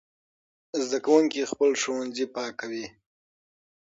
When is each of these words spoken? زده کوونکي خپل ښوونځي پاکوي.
زده 0.83 0.99
کوونکي 1.05 1.49
خپل 1.51 1.71
ښوونځي 1.81 2.25
پاکوي. 2.35 2.85